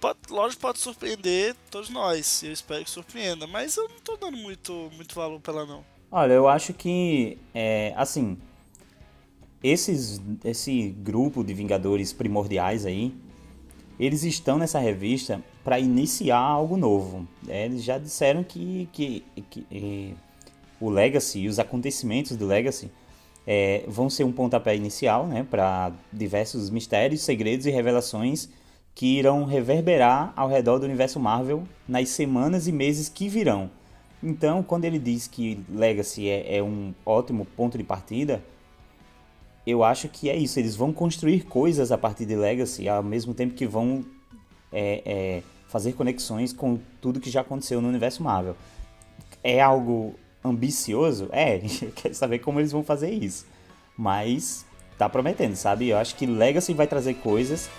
pode, 0.00 0.18
lógico, 0.28 0.60
pode 0.60 0.80
surpreender 0.80 1.54
todos 1.70 1.88
nós. 1.88 2.42
Eu 2.42 2.52
espero 2.52 2.84
que 2.84 2.90
surpreenda. 2.90 3.46
Mas 3.46 3.76
eu 3.76 3.88
não 3.88 4.00
tô 4.00 4.16
dando 4.16 4.36
muito, 4.36 4.90
muito 4.94 5.14
valor 5.14 5.40
pra 5.40 5.54
ela, 5.54 5.66
não. 5.66 5.84
Olha, 6.10 6.32
eu 6.32 6.48
acho 6.48 6.72
que, 6.74 7.38
é, 7.54 7.92
assim, 7.96 8.36
esses, 9.62 10.20
esse 10.44 10.88
grupo 10.98 11.44
de 11.44 11.54
Vingadores 11.54 12.12
primordiais 12.12 12.84
aí, 12.84 13.14
eles 14.00 14.24
estão 14.24 14.58
nessa 14.58 14.80
revista 14.80 15.42
para 15.62 15.78
iniciar 15.78 16.38
algo 16.38 16.76
novo. 16.76 17.28
É, 17.46 17.66
eles 17.66 17.84
já 17.84 17.98
disseram 17.98 18.42
que, 18.42 18.88
que, 18.92 19.24
que 19.48 19.66
é, 19.70 20.14
o 20.80 20.90
Legacy 20.90 21.40
e 21.40 21.48
os 21.48 21.58
acontecimentos 21.58 22.36
do 22.36 22.46
Legacy 22.46 22.90
é, 23.50 23.82
vão 23.88 24.10
ser 24.10 24.24
um 24.24 24.32
pontapé 24.32 24.76
inicial 24.76 25.26
né, 25.26 25.42
para 25.42 25.90
diversos 26.12 26.68
mistérios, 26.68 27.22
segredos 27.22 27.64
e 27.64 27.70
revelações 27.70 28.50
que 28.94 29.18
irão 29.18 29.46
reverberar 29.46 30.34
ao 30.36 30.48
redor 30.48 30.78
do 30.78 30.84
universo 30.84 31.18
Marvel 31.18 31.62
nas 31.88 32.10
semanas 32.10 32.68
e 32.68 32.72
meses 32.72 33.08
que 33.08 33.26
virão. 33.26 33.70
Então, 34.22 34.62
quando 34.62 34.84
ele 34.84 34.98
diz 34.98 35.26
que 35.26 35.64
Legacy 35.70 36.28
é, 36.28 36.58
é 36.58 36.62
um 36.62 36.92
ótimo 37.06 37.46
ponto 37.56 37.78
de 37.78 37.84
partida, 37.84 38.44
eu 39.66 39.82
acho 39.82 40.10
que 40.10 40.28
é 40.28 40.36
isso. 40.36 40.58
Eles 40.58 40.76
vão 40.76 40.92
construir 40.92 41.46
coisas 41.46 41.90
a 41.90 41.96
partir 41.96 42.26
de 42.26 42.36
Legacy, 42.36 42.86
ao 42.86 43.02
mesmo 43.02 43.32
tempo 43.32 43.54
que 43.54 43.66
vão 43.66 44.04
é, 44.70 45.02
é, 45.06 45.42
fazer 45.68 45.94
conexões 45.94 46.52
com 46.52 46.78
tudo 47.00 47.18
que 47.18 47.30
já 47.30 47.40
aconteceu 47.40 47.80
no 47.80 47.88
universo 47.88 48.22
Marvel. 48.22 48.56
É 49.42 49.58
algo 49.58 50.16
ambicioso? 50.48 51.28
É, 51.32 51.58
quer 51.94 52.14
saber 52.14 52.38
como 52.40 52.60
eles 52.60 52.72
vão 52.72 52.82
fazer 52.82 53.10
isso. 53.10 53.46
Mas 53.96 54.64
tá 54.96 55.08
prometendo, 55.08 55.54
sabe? 55.54 55.88
Eu 55.88 55.98
acho 55.98 56.14
que 56.16 56.26
Legacy 56.26 56.74
vai 56.74 56.86
trazer 56.86 57.14
coisas 57.14 57.70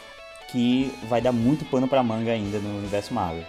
que 0.51 0.91
vai 1.07 1.21
dar 1.21 1.31
muito 1.31 1.65
pano 1.65 1.87
pra 1.87 2.01
manga 2.01 2.31
ainda 2.31 2.59
no 2.59 2.77
universo 2.77 3.13
Marvel. 3.13 3.43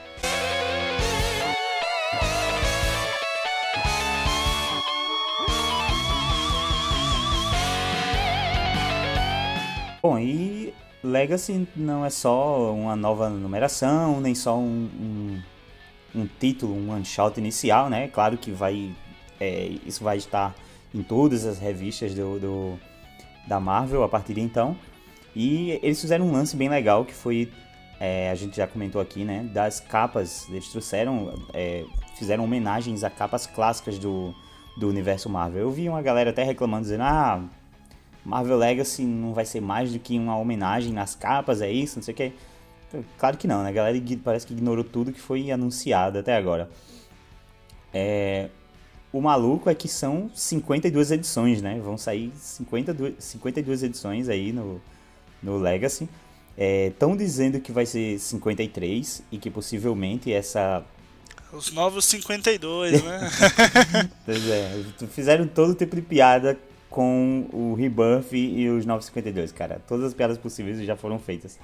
Bom, 10.03 10.19
e 10.19 10.73
Legacy 11.05 11.69
não 11.77 12.05
é 12.05 12.11
só 12.11 12.73
uma 12.73 12.97
nova 12.97 13.29
numeração, 13.29 14.21
nem 14.21 14.35
só 14.35 14.57
um, 14.57 14.89
um, 14.99 15.43
um 16.15 16.29
título, 16.39 16.75
um 16.75 16.91
one 16.91 17.05
shot 17.05 17.39
inicial, 17.39 17.91
né? 17.91 18.09
Claro 18.09 18.39
que 18.39 18.51
vai 18.51 18.91
é, 19.41 19.73
isso 19.87 20.05
vai 20.05 20.19
estar 20.19 20.55
em 20.95 21.03
todas 21.03 21.47
as 21.47 21.59
revistas 21.59 22.15
do, 22.15 22.39
do, 22.39 22.79
da 23.47 23.59
Marvel 23.59 24.03
a 24.03 24.09
partir 24.09 24.35
de 24.35 24.41
então. 24.41 24.77
E 25.35 25.79
eles 25.83 26.01
fizeram 26.01 26.27
um 26.27 26.33
lance 26.33 26.57
bem 26.57 26.69
legal 26.69 27.05
que 27.05 27.15
foi, 27.15 27.51
é, 27.99 28.31
a 28.31 28.35
gente 28.35 28.57
já 28.57 28.67
comentou 28.67 29.01
aqui, 29.01 29.25
né? 29.25 29.49
Das 29.53 29.81
capas, 29.81 30.49
eles 30.49 30.69
trouxeram, 30.69 31.33
é, 31.55 31.85
fizeram 32.17 32.45
homenagens 32.45 33.05
a 33.05 33.11
capas 33.11 33.47
clássicas 33.47 33.99
do, 33.99 34.35
do 34.77 34.89
universo 34.89 35.29
Marvel. 35.29 35.61
Eu 35.63 35.71
vi 35.71 35.89
uma 35.89 36.03
galera 36.03 36.31
até 36.31 36.43
reclamando, 36.43 36.83
dizendo, 36.83 37.05
ah, 37.05 37.43
Marvel 38.25 38.59
Legacy 38.59 39.05
não 39.05 39.33
vai 39.33 39.45
ser 39.45 39.61
mais 39.61 39.93
do 39.93 39.99
que 39.99 40.19
uma 40.19 40.37
homenagem 40.37 40.93
nas 40.93 41.15
capas, 41.15 41.61
é 41.61 41.71
isso, 41.71 41.97
não 41.97 42.03
sei 42.03 42.13
o 42.13 42.17
que. 42.17 42.33
Claro 43.19 43.37
que 43.37 43.47
não, 43.47 43.63
né? 43.63 43.69
A 43.69 43.73
galera 43.73 43.97
parece 44.23 44.47
que 44.47 44.53
ignorou 44.53 44.83
tudo 44.83 45.13
que 45.13 45.21
foi 45.21 45.51
anunciado 45.53 46.19
até 46.19 46.37
agora. 46.37 46.69
É... 47.95 48.49
O 49.13 49.21
maluco 49.21 49.69
é 49.69 49.75
que 49.75 49.89
são 49.89 50.31
52 50.35 51.11
edições, 51.11 51.61
né? 51.61 51.81
Vão 51.83 51.99
sair 51.99 52.33
52, 52.37 53.15
52 53.19 53.83
edições 53.83 54.29
aí 54.29 54.53
no, 54.53 54.81
no 55.43 55.59
Legacy. 55.59 56.09
Estão 56.57 57.13
é, 57.13 57.17
dizendo 57.17 57.61
que 57.61 57.73
vai 57.73 57.87
ser 57.87 58.19
53 58.19 59.23
e 59.33 59.39
que 59.39 59.51
possivelmente 59.51 60.33
essa. 60.33 60.85
Os 61.53 61.73
novos 61.73 62.05
52, 62.05 63.03
né? 63.03 63.21
pois 64.25 64.49
é, 64.49 64.85
fizeram 65.09 65.47
todo 65.49 65.75
tipo 65.75 65.97
de 65.97 66.03
piada 66.03 66.57
com 66.89 67.49
o 67.53 67.75
Rebirth 67.75 68.33
e 68.33 68.69
os 68.69 68.87
952, 68.87 69.51
cara. 69.53 69.81
Todas 69.89 70.07
as 70.07 70.15
piadas 70.15 70.39
possíveis 70.39 70.81
já 70.85 70.97
foram 70.97 71.19
feitas. 71.19 71.59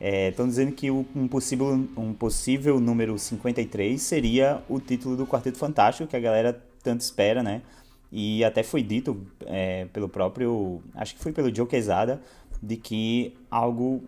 Estão 0.00 0.46
é, 0.46 0.48
dizendo 0.48 0.72
que 0.72 0.90
um 0.90 1.26
possível, 1.26 1.88
um 1.96 2.12
possível 2.12 2.78
número 2.78 3.18
53 3.18 4.00
seria 4.00 4.62
o 4.68 4.78
título 4.78 5.16
do 5.16 5.26
Quarteto 5.26 5.58
Fantástico, 5.58 6.08
que 6.08 6.16
a 6.16 6.20
galera 6.20 6.62
tanto 6.82 7.00
espera, 7.00 7.42
né? 7.42 7.62
E 8.10 8.44
até 8.44 8.62
foi 8.62 8.82
dito 8.82 9.26
é, 9.44 9.86
pelo 9.86 10.08
próprio. 10.08 10.80
Acho 10.94 11.14
que 11.14 11.20
foi 11.20 11.32
pelo 11.32 11.54
Joe 11.54 11.66
Quesada, 11.66 12.22
de 12.62 12.76
que 12.76 13.36
algo 13.50 14.02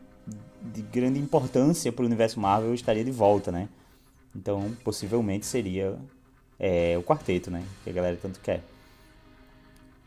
de 0.62 0.82
grande 0.82 1.18
importância 1.18 1.90
para 1.90 2.02
o 2.02 2.06
universo 2.06 2.38
Marvel 2.38 2.73
estaria 2.73 3.04
de 3.04 3.11
volta, 3.11 3.50
né? 3.50 3.68
Então, 4.35 4.75
possivelmente 4.85 5.44
seria 5.44 5.99
é, 6.59 6.97
o 6.97 7.02
quarteto, 7.02 7.50
né? 7.50 7.64
Que 7.82 7.90
a 7.90 7.92
galera 7.92 8.16
tanto 8.20 8.38
quer. 8.40 8.62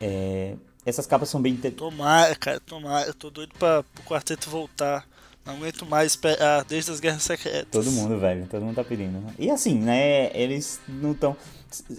É, 0.00 0.54
essas 0.84 1.06
capas 1.06 1.28
são 1.28 1.40
bem. 1.40 1.56
Tomara, 1.56 2.34
cara, 2.36 2.60
tomara. 2.60 3.06
Eu 3.06 3.14
tô 3.14 3.30
doido 3.30 3.54
pra 3.58 3.84
o 4.00 4.02
quarteto 4.02 4.48
voltar. 4.48 5.06
Não 5.44 5.56
aguento 5.56 5.84
mais 5.84 6.12
esperar 6.12 6.64
desde 6.64 6.90
as 6.90 7.00
Guerras 7.00 7.22
Secretas. 7.22 7.68
Todo 7.70 7.92
mundo, 7.92 8.18
velho. 8.18 8.46
Todo 8.46 8.64
mundo 8.64 8.76
tá 8.76 8.84
pedindo. 8.84 9.22
E 9.38 9.50
assim, 9.50 9.78
né? 9.78 10.34
Eles 10.34 10.80
não 10.88 11.12
estão. 11.12 11.36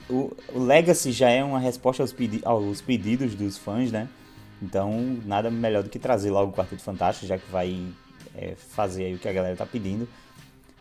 O, 0.09 0.35
o, 0.53 0.59
Legacy 0.63 1.11
já 1.11 1.29
é 1.29 1.43
uma 1.43 1.59
resposta 1.59 2.01
aos, 2.01 2.11
pedi 2.11 2.41
aos 2.43 2.81
pedidos 2.81 3.35
dos 3.35 3.57
fãs, 3.57 3.91
né? 3.91 4.09
Então, 4.61 5.19
nada 5.25 5.51
melhor 5.51 5.83
do 5.83 5.89
que 5.89 5.99
trazer 5.99 6.31
logo 6.31 6.51
o 6.51 6.55
Quarteto 6.55 6.81
Fantástico, 6.81 7.27
já 7.27 7.37
que 7.37 7.49
vai 7.51 7.85
é, 8.35 8.55
fazer 8.55 9.05
aí 9.05 9.13
o 9.13 9.19
que 9.19 9.29
a 9.29 9.33
galera 9.33 9.55
tá 9.55 9.65
pedindo. 9.65 10.07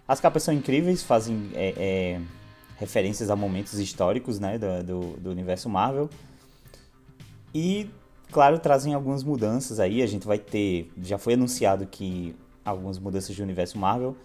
As 0.08 0.20
capas 0.20 0.42
são 0.42 0.54
incríveis, 0.54 1.02
fazem 1.02 1.50
é, 1.54 1.74
é, 1.76 2.20
referências 2.78 3.28
a 3.28 3.36
momentos 3.36 3.78
históricos, 3.78 4.38
né? 4.38 4.56
Do, 4.56 4.82
do, 4.82 5.00
do 5.18 5.30
universo 5.30 5.68
Marvel. 5.68 6.08
E, 7.54 7.90
claro, 8.32 8.58
trazem 8.58 8.94
algumas 8.94 9.22
mudanças 9.22 9.78
aí. 9.78 10.02
A 10.02 10.06
gente 10.06 10.26
vai 10.26 10.38
ter. 10.38 10.90
Já 11.02 11.18
foi 11.18 11.34
anunciado 11.34 11.86
que 11.86 12.34
algumas 12.64 12.98
mudanças 12.98 13.34
de 13.34 13.42
universo 13.42 13.78
Marvel. 13.78 14.16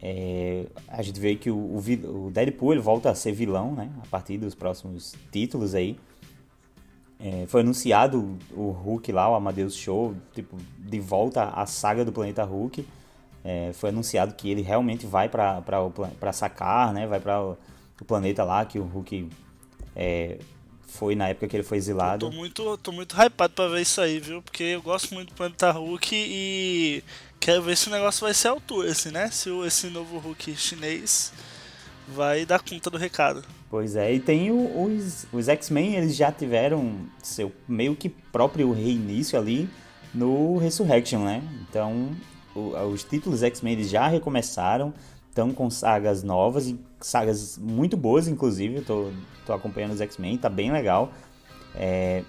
É, 0.00 0.66
a 0.86 1.02
gente 1.02 1.18
vê 1.18 1.34
que 1.34 1.50
o, 1.50 1.56
o, 1.56 2.30
Deadpool 2.30 2.72
ele 2.72 2.80
volta 2.80 3.10
a 3.10 3.14
ser 3.14 3.32
vilão, 3.32 3.74
né? 3.74 3.90
A 4.02 4.06
partir 4.06 4.38
dos 4.38 4.54
próximos 4.54 5.14
títulos 5.32 5.74
aí. 5.74 5.98
É, 7.20 7.46
foi 7.48 7.62
anunciado 7.62 8.38
o 8.52 8.70
Hulk 8.70 9.10
lá, 9.10 9.28
o 9.28 9.34
Amadeus 9.34 9.74
Show, 9.74 10.14
tipo, 10.32 10.56
de 10.78 11.00
volta 11.00 11.48
à 11.48 11.66
saga 11.66 12.04
do 12.04 12.12
planeta 12.12 12.44
Hulk. 12.44 12.86
É, 13.42 13.72
foi 13.72 13.90
anunciado 13.90 14.34
que 14.34 14.48
ele 14.48 14.62
realmente 14.62 15.04
vai 15.04 15.28
para 15.28 16.32
sacar, 16.32 16.92
né? 16.92 17.06
Vai 17.06 17.18
para 17.18 17.42
o, 17.42 17.56
planeta 18.06 18.44
lá 18.44 18.64
que 18.64 18.78
o 18.78 18.84
Hulk 18.84 19.28
é, 19.96 20.38
foi 20.86 21.16
na 21.16 21.28
época 21.28 21.48
que 21.48 21.56
ele 21.56 21.64
foi 21.64 21.78
exilado. 21.78 22.26
Eu 22.26 22.30
tô 22.30 22.36
muito, 22.36 22.78
tô 22.78 22.92
muito 22.92 23.16
hypado 23.20 23.52
pra 23.52 23.66
ver 23.66 23.82
isso 23.82 24.00
aí, 24.00 24.20
viu? 24.20 24.40
Porque 24.40 24.62
eu 24.62 24.82
gosto 24.82 25.12
muito 25.12 25.30
do 25.30 25.34
Planeta 25.34 25.72
Hulk 25.72 26.08
e 26.12 27.02
quero 27.40 27.62
ver 27.62 27.76
se 27.76 27.88
o 27.88 27.90
negócio 27.90 28.22
vai 28.22 28.34
ser 28.34 28.48
altura, 28.48 28.90
assim, 28.90 29.10
né? 29.10 29.30
Se 29.30 29.50
esse 29.66 29.88
novo 29.88 30.18
Hulk 30.18 30.56
chinês 30.56 31.32
vai 32.08 32.46
dar 32.46 32.60
conta 32.60 32.90
do 32.90 32.98
recado. 32.98 33.44
Pois 33.70 33.96
é, 33.96 34.14
e 34.14 34.20
tem 34.20 34.50
o, 34.50 34.84
os, 34.84 35.26
os 35.32 35.48
X-Men, 35.48 35.96
eles 35.96 36.16
já 36.16 36.32
tiveram 36.32 37.00
seu 37.22 37.52
meio 37.68 37.94
que 37.94 38.08
próprio 38.08 38.72
reinício 38.72 39.38
ali 39.38 39.68
no 40.14 40.56
Resurrection, 40.56 41.22
né? 41.22 41.42
Então, 41.68 42.16
o, 42.54 42.74
os 42.92 43.04
títulos 43.04 43.42
X-Men 43.42 43.84
já 43.84 44.08
recomeçaram, 44.08 44.94
estão 45.28 45.52
com 45.52 45.68
sagas 45.68 46.22
novas 46.22 46.66
e 46.66 46.80
sagas 47.00 47.58
muito 47.58 47.96
boas, 47.96 48.26
inclusive. 48.26 48.76
Eu 48.76 48.84
tô, 48.84 49.10
tô 49.46 49.52
acompanhando 49.52 49.92
os 49.92 50.00
X-Men, 50.00 50.38
tá 50.38 50.48
bem 50.48 50.72
legal. 50.72 51.12
É, 51.74 52.24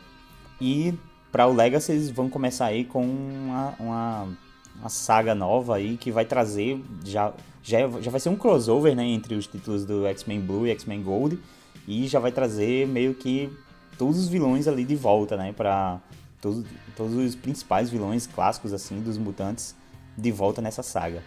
e 0.59 0.93
para 1.31 1.47
o 1.47 1.53
Legacy 1.53 1.93
eles 1.93 2.09
vão 2.09 2.29
começar 2.29 2.65
aí 2.65 2.83
com 2.83 3.03
uma, 3.03 3.75
uma, 3.79 4.37
uma, 4.79 4.89
saga 4.89 5.35
nova 5.35 5.75
aí 5.75 5.97
que 5.97 6.11
vai 6.11 6.25
trazer. 6.25 6.81
Já, 7.05 7.33
já, 7.61 7.79
já 8.01 8.11
vai 8.11 8.19
ser 8.19 8.29
um 8.29 8.35
crossover 8.35 8.95
né, 8.95 9.05
entre 9.05 9.35
os 9.35 9.47
títulos 9.47 9.85
do 9.85 10.05
X-Men 10.07 10.41
Blue 10.41 10.67
e 10.67 10.71
X-Men 10.71 11.03
Gold. 11.03 11.39
E 11.87 12.07
já 12.07 12.19
vai 12.19 12.31
trazer 12.31 12.87
meio 12.87 13.13
que 13.13 13.51
todos 13.97 14.17
os 14.17 14.27
vilões 14.27 14.67
ali 14.67 14.85
de 14.85 14.95
volta, 14.95 15.35
né? 15.35 15.53
Pra 15.53 15.99
todos, 16.41 16.65
todos 16.95 17.15
os 17.15 17.35
principais 17.35 17.89
vilões 17.89 18.27
clássicos 18.27 18.73
assim 18.73 19.01
dos 19.01 19.17
mutantes 19.17 19.75
de 20.17 20.31
volta 20.31 20.61
nessa 20.61 20.83
saga. 20.83 21.23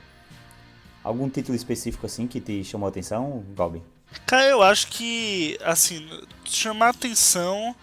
Algum 1.02 1.28
título 1.28 1.56
específico 1.56 2.06
assim 2.06 2.26
que 2.26 2.40
te 2.40 2.62
chamou 2.62 2.86
a 2.86 2.90
atenção, 2.90 3.44
Gobi? 3.56 3.82
Cara, 4.26 4.46
eu 4.46 4.62
acho 4.62 4.88
que, 4.88 5.58
assim, 5.64 6.06
chamar 6.44 6.90
atenção 6.90 7.74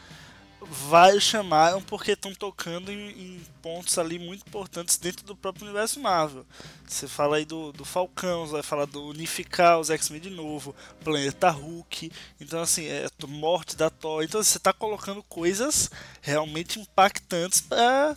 vai 0.69 1.19
chamaram 1.19 1.81
porque 1.81 2.11
estão 2.11 2.33
tocando 2.33 2.91
em, 2.91 3.09
em, 3.09 3.41
pontos 3.61 3.97
ali 3.97 4.19
muito 4.19 4.47
importantes 4.47 4.97
dentro 4.97 5.25
do 5.25 5.35
próprio 5.35 5.65
universo 5.65 5.99
Marvel. 5.99 6.45
Você 6.87 7.07
fala 7.07 7.37
aí 7.37 7.45
do, 7.45 7.71
do 7.71 7.83
Falcão, 7.83 8.45
vai 8.45 8.61
falar 8.61 8.85
do 8.85 9.03
unificar 9.07 9.79
os 9.79 9.89
X-Men 9.89 10.21
de 10.21 10.29
novo, 10.29 10.75
Planeta 11.03 11.49
Hulk, 11.49 12.11
então 12.39 12.61
assim, 12.61 12.85
é 12.85 13.07
morte 13.27 13.75
da 13.75 13.89
Thor. 13.89 14.23
Então 14.23 14.43
você 14.43 14.57
está 14.57 14.71
colocando 14.71 15.23
coisas 15.23 15.89
realmente 16.21 16.79
impactantes 16.79 17.61
para 17.61 18.15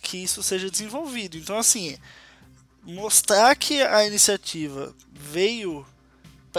que 0.00 0.18
isso 0.18 0.42
seja 0.44 0.70
desenvolvido. 0.70 1.36
Então 1.36 1.58
assim, 1.58 1.98
mostrar 2.84 3.56
que 3.56 3.82
a 3.82 4.06
iniciativa 4.06 4.94
veio 5.12 5.84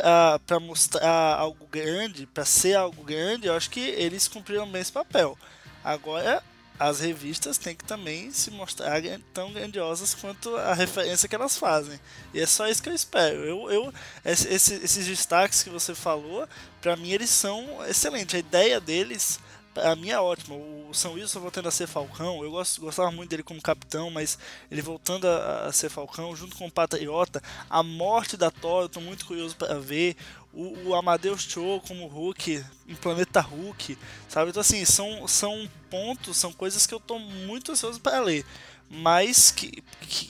para 0.02 0.60
mostrar 0.60 1.36
algo 1.36 1.66
grande, 1.68 2.26
para 2.26 2.44
ser 2.44 2.76
algo 2.76 3.04
grande, 3.04 3.48
eu 3.48 3.56
acho 3.56 3.70
que 3.70 3.80
eles 3.80 4.28
cumpriram 4.28 4.70
bem 4.70 4.82
esse 4.82 4.92
papel. 4.92 5.38
Agora, 5.84 6.44
as 6.78 7.00
revistas 7.00 7.58
têm 7.58 7.76
que 7.76 7.86
também 7.86 8.32
se 8.32 8.52
mostrar 8.52 9.02
tão 9.34 9.54
grandiosas 9.54 10.14
quanto 10.14 10.54
a 10.58 10.74
referência 10.74 11.30
que 11.30 11.36
elas 11.36 11.58
fazem. 11.58 12.00
E 12.34 12.42
é 12.42 12.46
só 12.46 12.68
isso 12.68 12.84
que 12.84 12.90
eu 12.90 12.94
espero. 12.94 13.46
Eu, 13.46 13.72
eu 13.72 13.94
esse, 14.26 14.50
esses 14.54 15.06
destaques 15.06 15.64
que 15.64 15.70
você 15.70 15.96
falou, 15.96 16.48
para 16.82 16.98
mim 16.98 17.12
eles 17.12 17.30
são 17.30 17.66
excelentes. 17.88 18.36
A 18.36 18.40
ideia 18.40 18.82
deles 18.82 19.40
a 19.84 19.96
minha 19.96 20.16
é 20.16 20.20
ótima. 20.20 20.56
O 20.56 20.94
São 20.94 21.14
Wilson 21.14 21.40
voltando 21.40 21.68
a 21.68 21.72
ser 21.72 21.88
Falcão, 21.88 22.44
eu 22.44 22.52
gosto, 22.52 22.82
gostava 22.82 23.12
muito 23.12 23.30
dele 23.30 23.44
como 23.44 23.62
capitão, 23.62 24.10
mas 24.10 24.38
ele 24.72 24.82
voltando 24.82 25.28
a, 25.28 25.68
a 25.68 25.72
ser 25.72 25.90
Falcão, 25.90 26.36
junto 26.36 26.56
com 26.56 26.68
o 26.68 26.72
Patriota, 26.72 27.42
a 27.70 27.84
morte 27.84 28.38
da 28.38 28.50
Thor, 28.50 28.84
eu 28.84 28.90
tô 28.90 29.02
muito 29.02 29.26
curioso 29.26 29.56
para 29.56 29.80
ver. 29.80 30.16
O, 30.54 30.90
o 30.90 30.96
Amadeus 30.96 31.44
Cho 31.44 31.82
como 31.86 32.08
Hulk, 32.08 32.64
em 32.88 32.96
Planeta 32.96 33.42
Hulk, 33.42 33.98
sabe? 34.30 34.52
Então, 34.52 34.62
assim, 34.62 34.86
são, 34.86 35.28
são 35.28 35.70
pontos, 35.90 36.38
são 36.38 36.54
coisas 36.54 36.88
que 36.88 36.94
eu 36.94 37.00
tô 37.00 37.20
muito 37.20 37.74
ansioso 37.74 38.00
para 38.00 38.22
ler 38.22 38.46
mas 38.88 39.52
que 39.52 39.84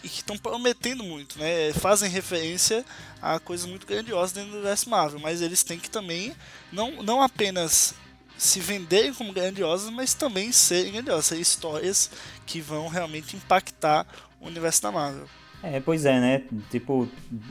estão 0.03 0.37
prometendo 0.37 1.03
muito, 1.03 1.37
né? 1.37 1.73
Fazem 1.73 2.09
referência 2.09 2.85
a 3.21 3.39
coisas 3.39 3.65
muito 3.65 3.85
grandiosas 3.85 4.31
dentro 4.31 4.51
do 4.51 4.57
universo 4.57 4.89
Marvel, 4.89 5.19
mas 5.19 5.41
eles 5.41 5.61
têm 5.63 5.77
que 5.77 5.89
também 5.89 6.33
não, 6.71 7.03
não 7.03 7.21
apenas 7.21 7.93
se 8.37 8.59
venderem 8.59 9.13
como 9.13 9.33
grandiosas, 9.33 9.89
mas 9.89 10.13
também 10.13 10.51
serem 10.51 10.93
grandiosas, 10.93 11.25
serem 11.25 11.41
histórias 11.41 12.09
que 12.45 12.61
vão 12.61 12.87
realmente 12.87 13.35
impactar 13.35 14.05
o 14.39 14.47
universo 14.47 14.81
da 14.81 14.91
Marvel. 14.91 15.27
É, 15.63 15.79
pois 15.79 16.05
é, 16.05 16.19
né? 16.19 16.43
Tipo, 16.69 17.07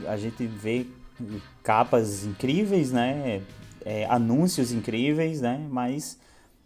a 0.07 0.15
gente 0.15 0.45
vê 0.45 0.85
capas 1.63 2.23
incríveis, 2.23 2.91
né? 2.91 3.41
É, 3.83 4.05
anúncios 4.05 4.71
incríveis, 4.71 5.41
né? 5.41 5.65
Mas 5.69 6.17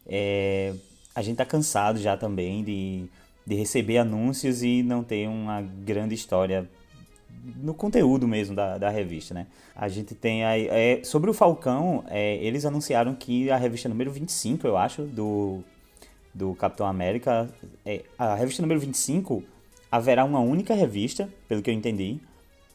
é, 0.06 0.74
a 1.16 1.22
gente 1.22 1.38
tá 1.38 1.46
cansado 1.46 2.00
já 2.00 2.16
também 2.16 2.64
de, 2.64 3.06
de 3.46 3.56
receber 3.56 3.98
anúncios 3.98 4.62
e 4.64 4.84
não 4.84 5.04
ter 5.04 5.28
uma 5.28 5.62
grande 5.62 6.14
história 6.14 6.70
no 7.44 7.74
conteúdo 7.74 8.28
mesmo 8.28 8.56
da, 8.56 8.78
da 8.78 8.90
revista, 8.90 9.34
né? 9.34 9.48
A 9.76 9.88
gente 9.88 10.16
tem 10.16 10.44
aí. 10.44 10.68
É, 10.68 11.04
sobre 11.04 11.30
o 11.30 11.34
Falcão, 11.34 12.04
é, 12.08 12.36
eles 12.38 12.66
anunciaram 12.66 13.16
que 13.16 13.50
a 13.50 13.58
revista 13.58 13.88
número 13.90 14.12
25, 14.12 14.68
eu 14.68 14.78
acho, 14.78 15.04
do, 15.04 15.64
do 16.34 16.54
Capitão 16.56 16.86
América. 16.86 17.50
É, 17.86 18.04
a 18.18 18.36
revista 18.36 18.62
número 18.62 18.80
25 18.80 19.44
haverá 19.92 20.24
uma 20.24 20.40
única 20.40 20.74
revista, 20.74 21.30
pelo 21.48 21.62
que 21.62 21.70
eu 21.70 21.74
entendi, 21.74 22.20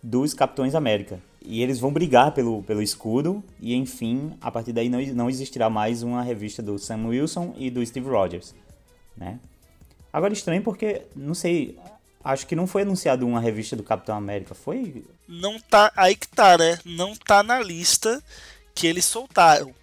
dos 0.02 0.34
Capitões 0.34 0.74
América. 0.74 1.20
E 1.42 1.62
eles 1.62 1.78
vão 1.78 1.92
brigar 1.92 2.32
pelo, 2.32 2.62
pelo 2.62 2.82
escudo, 2.82 3.42
e 3.60 3.74
enfim, 3.74 4.32
a 4.40 4.50
partir 4.50 4.72
daí 4.72 4.88
não, 4.88 5.00
não 5.14 5.28
existirá 5.28 5.68
mais 5.68 6.02
uma 6.02 6.22
revista 6.22 6.62
do 6.62 6.78
Sam 6.78 7.06
Wilson 7.08 7.54
e 7.56 7.70
do 7.70 7.84
Steve 7.84 8.08
Rogers, 8.08 8.54
né? 9.16 9.38
Agora 10.10 10.32
estranho 10.32 10.62
porque, 10.62 11.02
não 11.14 11.34
sei, 11.34 11.76
Acho 12.24 12.46
que 12.46 12.56
não 12.56 12.66
foi 12.66 12.82
anunciado 12.82 13.26
uma 13.26 13.38
revista 13.38 13.76
do 13.76 13.82
Capitão 13.82 14.16
América, 14.16 14.54
foi? 14.54 15.04
Não 15.28 15.60
tá, 15.60 15.92
aí 15.94 16.16
que 16.16 16.26
tá, 16.26 16.56
né? 16.56 16.78
Não 16.84 17.14
tá 17.14 17.42
na 17.42 17.60
lista 17.60 18.22
que 18.74 18.86
eles 18.86 19.04
soltaram. 19.04 19.74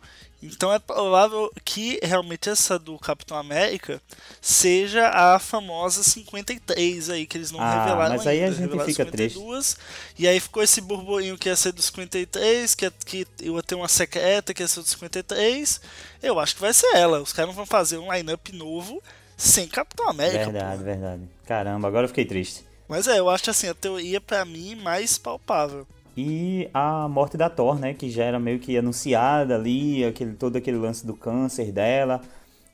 Então 0.44 0.74
é 0.74 0.80
provável 0.80 1.52
que 1.64 2.00
realmente 2.02 2.50
essa 2.50 2.80
do 2.80 2.98
Capitão 2.98 3.38
América 3.38 4.02
seja 4.42 5.08
a 5.10 5.38
famosa 5.38 6.02
53 6.02 7.12
aí, 7.12 7.28
que 7.28 7.38
eles 7.38 7.52
não 7.52 7.62
ah, 7.62 7.84
revelaram 7.84 8.16
mas 8.16 8.26
aí 8.26 8.44
ainda. 8.44 8.56
a 8.56 8.60
gente 8.60 8.72
fica 8.72 9.06
52, 9.06 9.74
triste. 9.76 9.80
E 10.18 10.28
aí 10.28 10.40
ficou 10.40 10.64
esse 10.64 10.82
burburinho 10.82 11.38
que 11.38 11.48
ia 11.48 11.56
ser 11.56 11.72
dos 11.72 11.86
53, 11.86 12.74
que, 12.74 12.92
que 13.06 13.28
ia 13.40 13.64
ter 13.64 13.76
uma 13.76 13.88
secreta 13.88 14.52
que 14.52 14.64
ia 14.64 14.68
ser 14.68 14.80
dos 14.80 14.90
53. 14.90 15.80
Eu 16.24 16.40
acho 16.40 16.56
que 16.56 16.62
vai 16.62 16.74
ser 16.74 16.88
ela. 16.96 17.22
Os 17.22 17.32
caras 17.32 17.50
não 17.50 17.56
vão 17.56 17.66
fazer 17.68 18.00
um 18.00 18.12
line-up 18.12 18.52
novo 18.52 19.00
sem 19.42 19.68
Capitão 19.68 20.08
América. 20.08 20.46
Verdade, 20.46 20.78
porra. 20.78 20.84
verdade. 20.84 21.22
Caramba, 21.46 21.88
agora 21.88 22.06
eu 22.06 22.10
fiquei 22.10 22.26
triste. 22.26 22.64
Mas 22.88 23.08
é, 23.08 23.20
eu 23.20 23.30
acho 23.30 23.50
assim, 23.50 23.68
a 23.68 23.74
teoria 23.74 24.22
para 24.22 24.46
mim 24.46 24.76
mais 24.76 25.18
palpável. 25.18 25.88
E 26.16 26.70
a 26.74 27.08
morte 27.08 27.38
da 27.38 27.50
Thor, 27.50 27.80
né, 27.80 27.94
que 27.94 28.10
já 28.10 28.26
era 28.26 28.40
meio 28.40 28.60
que 28.60 28.78
anunciada 28.78 29.56
ali, 29.56 30.06
aquele, 30.06 30.34
todo 30.34 30.58
aquele 30.58 30.78
lance 30.78 31.06
do 31.06 31.16
câncer 31.16 31.72
dela. 31.72 32.22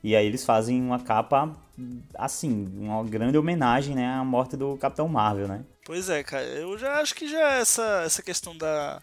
E 0.02 0.14
aí 0.14 0.26
eles 0.26 0.44
fazem 0.44 0.80
uma 0.80 0.98
capa, 0.98 1.56
assim, 2.14 2.68
uma 2.78 3.02
grande 3.04 3.38
homenagem, 3.38 3.94
né, 3.94 4.06
à 4.06 4.24
morte 4.24 4.56
do 4.56 4.76
Capitão 4.76 5.08
Marvel, 5.08 5.48
né? 5.48 5.64
Pois 5.84 6.10
é, 6.10 6.22
cara, 6.22 6.44
eu 6.44 6.76
já 6.76 7.00
acho 7.00 7.14
que 7.14 7.26
já 7.28 7.54
essa, 7.54 8.02
essa 8.04 8.22
questão 8.22 8.56
da, 8.56 9.00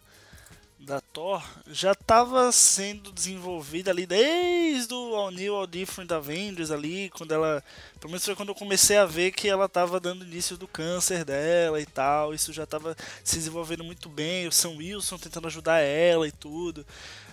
da 0.85 1.01
Thor 1.01 1.43
já 1.67 1.93
estava 1.93 2.51
sendo 2.51 3.11
desenvolvida 3.11 3.89
ali 3.89 4.05
desde 4.05 4.93
o 4.93 5.15
All 5.15 5.31
New 5.31 5.55
All 5.55 5.65
Different 5.65 6.11
Avengers 6.11 6.69
ali, 6.69 7.09
quando 7.09 7.31
ela, 7.31 7.63
pelo 7.99 8.11
menos 8.11 8.23
foi 8.23 8.35
quando 8.35 8.49
eu 8.49 8.55
comecei 8.55 8.95
a 8.95 9.05
ver 9.05 9.31
que 9.31 9.49
ela 9.49 9.65
estava 9.65 9.99
dando 9.99 10.23
início 10.23 10.55
do 10.55 10.67
câncer 10.67 11.25
dela 11.25 11.81
e 11.81 11.85
tal, 11.87 12.35
isso 12.35 12.53
já 12.53 12.65
estava 12.65 12.95
se 13.23 13.37
desenvolvendo 13.37 13.83
muito 13.83 14.07
bem, 14.09 14.47
o 14.47 14.51
Sam 14.51 14.77
Wilson 14.77 15.17
tentando 15.17 15.47
ajudar 15.47 15.79
ela 15.79 16.27
e 16.27 16.31
tudo. 16.31 16.85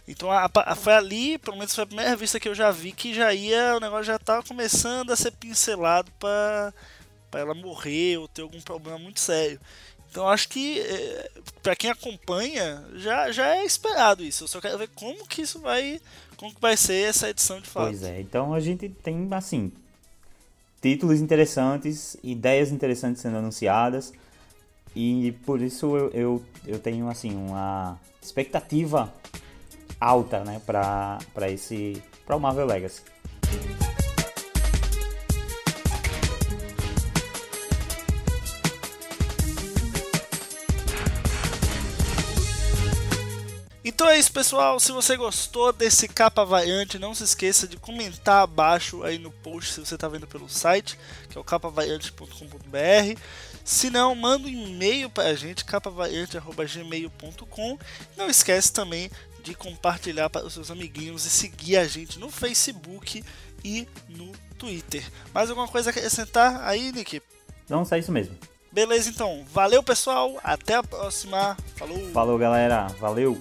Então 0.09 0.31
a, 0.31 0.51
a, 0.55 0.75
foi 0.75 0.95
ali, 0.95 1.37
pelo 1.37 1.59
menos 1.59 1.75
foi 1.75 1.85
a 1.85 1.87
primeira 1.87 2.11
revista 2.11 2.41
que 2.41 2.49
eu 2.49 2.55
já 2.55 2.71
vi 2.71 2.91
que 2.93 3.12
já 3.12 3.35
ia, 3.35 3.77
o 3.77 3.81
negócio 3.81 4.05
já 4.05 4.17
estava 4.17 4.43
começando 4.43 5.11
a 5.12 5.17
ser 5.17 5.31
pincelado 5.33 6.11
para 6.19 6.73
para 7.33 7.41
ela 7.41 7.55
morrer 7.55 8.19
ou 8.19 8.29
ter 8.29 8.43
algum 8.43 8.61
problema 8.61 8.99
muito 8.99 9.19
sério. 9.19 9.59
Então 10.12 10.29
acho 10.29 10.46
que 10.51 10.79
é, 10.79 11.31
para 11.62 11.75
quem 11.75 11.88
acompanha 11.90 12.85
já, 12.96 13.33
já 13.33 13.57
é 13.57 13.64
esperado 13.64 14.22
isso. 14.22 14.44
Eu 14.44 14.48
só 14.48 14.61
quero 14.61 14.77
ver 14.77 14.90
como 14.94 15.27
que 15.27 15.40
isso 15.40 15.59
vai 15.59 15.98
como 16.37 16.55
que 16.55 16.61
vai 16.61 16.77
ser 16.77 17.09
essa 17.09 17.31
edição 17.31 17.59
de 17.59 17.66
fato. 17.66 17.87
Pois 17.87 18.03
é. 18.03 18.20
Então 18.20 18.53
a 18.53 18.61
gente 18.61 18.90
tem 18.90 19.27
assim 19.31 19.72
títulos 20.83 21.18
interessantes, 21.18 22.14
ideias 22.22 22.70
interessantes 22.70 23.22
sendo 23.22 23.38
anunciadas 23.38 24.12
e 24.94 25.33
por 25.46 25.62
isso 25.62 25.96
eu, 25.96 26.11
eu, 26.11 26.44
eu 26.66 26.79
tenho 26.79 27.09
assim 27.09 27.35
uma 27.35 27.98
expectativa 28.20 29.11
alta, 29.98 30.44
né, 30.44 30.61
para 30.66 31.20
para 31.33 31.51
esse 31.51 32.03
para 32.27 32.37
o 32.37 32.40
Marvel 32.40 32.66
Legacy. 32.66 33.01
Então 43.85 44.09
é 44.09 44.16
isso, 44.16 44.33
pessoal. 44.33 44.79
Se 44.79 44.92
você 44.92 45.16
gostou 45.16 45.73
desse 45.73 46.07
capa 46.07 46.45
variante, 46.45 47.01
não 47.01 47.12
se 47.14 47.25
esqueça 47.25 47.66
de 47.66 47.77
comentar 47.77 48.42
abaixo 48.42 49.03
aí 49.03 49.18
no 49.18 49.33
post 49.33 49.75
se 49.75 49.81
você 49.81 49.97
está 49.97 50.07
vendo 50.07 50.25
pelo 50.27 50.49
site, 50.49 50.97
que 51.29 51.37
é 51.37 51.40
o 51.40 51.45
capavariante.com.br. 51.45 53.21
Se 53.64 53.90
não, 53.90 54.14
manda 54.14 54.47
um 54.47 54.51
e-mail 54.51 55.11
para 55.11 55.31
a 55.31 55.35
gente, 55.35 55.64
capavariante.gmail.com. 55.64 57.77
Não 58.16 58.31
esquece 58.31 58.73
também 58.73 59.11
de 59.42 59.53
compartilhar 59.55 60.31
para 60.31 60.47
os 60.47 60.55
seus 60.55 60.71
amiguinhos 60.71 61.27
e 61.27 61.31
seguir 61.31 61.77
a 61.77 61.85
gente 61.85 62.21
no 62.21 62.31
Facebook 62.31 63.25
e 63.64 63.88
no 64.09 64.31
Twitter. 64.57 65.05
Mais 65.35 65.51
alguma 65.51 65.66
coisa 65.66 65.90
a 65.90 65.92
acrescentar 65.92 66.62
aí, 66.62 66.92
Nick? 66.92 67.21
Não, 67.68 67.85
só 67.85 67.97
isso 67.97 68.12
mesmo. 68.12 68.38
Beleza, 68.71 69.11
então. 69.11 69.45
Valeu, 69.53 69.83
pessoal. 69.83 70.38
Até 70.42 70.77
a 70.77 70.83
próxima. 70.83 71.55
Falou. 71.77 71.99
Falou, 72.12 72.38
galera. 72.38 72.87
Valeu. 72.99 73.38